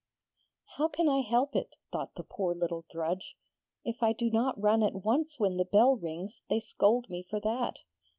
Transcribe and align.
'How 0.77 0.87
can 0.87 1.07
I 1.07 1.19
help 1.19 1.55
it?' 1.55 1.75
thought 1.91 2.15
the 2.15 2.23
poor 2.23 2.55
little 2.55 2.85
drudge. 2.89 3.37
'If 3.85 4.01
I 4.01 4.13
do 4.13 4.31
not 4.31 4.59
run 4.59 4.81
at 4.81 5.03
once 5.05 5.37
when 5.39 5.57
the 5.57 5.63
bell 5.65 5.95
rings, 5.95 6.41
they 6.49 6.59
scold 6.59 7.07
me 7.07 7.21
for 7.29 7.39
that. 7.41 7.77